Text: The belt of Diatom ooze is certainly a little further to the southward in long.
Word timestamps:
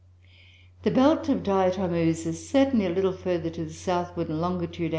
The 0.81 0.89
belt 0.89 1.29
of 1.29 1.43
Diatom 1.43 1.93
ooze 1.93 2.25
is 2.25 2.49
certainly 2.49 2.87
a 2.87 2.89
little 2.89 3.11
further 3.13 3.51
to 3.51 3.65
the 3.65 3.71
southward 3.71 4.29
in 4.31 4.41
long. 4.41 4.67